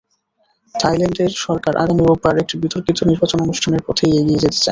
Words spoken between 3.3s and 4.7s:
অনুষ্ঠানের পথেই এগিয়ে যেতে চায়।